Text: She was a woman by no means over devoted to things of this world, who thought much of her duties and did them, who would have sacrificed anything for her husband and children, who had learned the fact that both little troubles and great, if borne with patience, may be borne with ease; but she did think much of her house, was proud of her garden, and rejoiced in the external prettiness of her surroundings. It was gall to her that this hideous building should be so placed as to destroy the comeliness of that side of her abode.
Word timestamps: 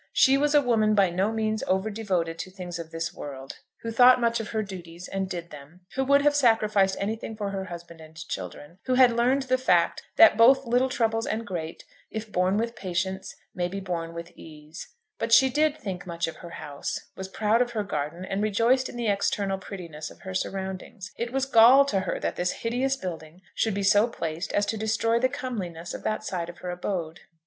She 0.13 0.35
was 0.35 0.55
a 0.55 0.63
woman 0.63 0.95
by 0.95 1.11
no 1.11 1.31
means 1.31 1.61
over 1.67 1.91
devoted 1.91 2.39
to 2.39 2.49
things 2.49 2.79
of 2.79 2.89
this 2.89 3.13
world, 3.13 3.59
who 3.83 3.91
thought 3.91 4.19
much 4.19 4.39
of 4.39 4.49
her 4.49 4.63
duties 4.63 5.07
and 5.07 5.29
did 5.29 5.51
them, 5.51 5.81
who 5.93 6.03
would 6.03 6.23
have 6.23 6.33
sacrificed 6.35 6.97
anything 6.99 7.35
for 7.35 7.51
her 7.51 7.65
husband 7.65 8.01
and 8.01 8.17
children, 8.27 8.79
who 8.87 8.95
had 8.95 9.11
learned 9.13 9.43
the 9.43 9.59
fact 9.59 10.01
that 10.15 10.37
both 10.37 10.65
little 10.65 10.89
troubles 10.89 11.27
and 11.27 11.45
great, 11.45 11.83
if 12.09 12.31
borne 12.31 12.57
with 12.57 12.75
patience, 12.75 13.35
may 13.53 13.67
be 13.67 13.79
borne 13.79 14.15
with 14.15 14.31
ease; 14.35 14.87
but 15.19 15.31
she 15.31 15.51
did 15.51 15.77
think 15.77 16.07
much 16.07 16.25
of 16.25 16.37
her 16.37 16.49
house, 16.57 17.01
was 17.15 17.27
proud 17.27 17.61
of 17.61 17.73
her 17.73 17.83
garden, 17.83 18.25
and 18.25 18.41
rejoiced 18.41 18.89
in 18.89 18.97
the 18.97 19.05
external 19.07 19.59
prettiness 19.59 20.09
of 20.09 20.21
her 20.21 20.33
surroundings. 20.33 21.11
It 21.15 21.31
was 21.31 21.45
gall 21.45 21.85
to 21.85 21.99
her 21.99 22.19
that 22.21 22.37
this 22.37 22.51
hideous 22.63 22.95
building 22.95 23.43
should 23.53 23.75
be 23.75 23.83
so 23.83 24.07
placed 24.07 24.51
as 24.51 24.65
to 24.65 24.77
destroy 24.77 25.19
the 25.19 25.29
comeliness 25.29 25.93
of 25.93 26.01
that 26.05 26.23
side 26.23 26.49
of 26.49 26.57
her 26.57 26.71
abode. 26.71 27.19